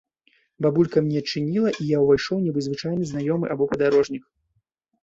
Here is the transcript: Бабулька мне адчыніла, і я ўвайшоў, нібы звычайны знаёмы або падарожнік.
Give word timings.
Бабулька 0.65 1.03
мне 1.09 1.17
адчыніла, 1.25 1.69
і 1.83 1.91
я 1.91 2.01
ўвайшоў, 2.07 2.41
нібы 2.47 2.59
звычайны 2.69 3.03
знаёмы 3.13 3.45
або 3.57 3.63
падарожнік. 3.77 4.23